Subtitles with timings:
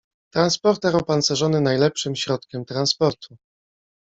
[0.33, 3.37] Transporter opancerzony najlepszym środkiem transportu.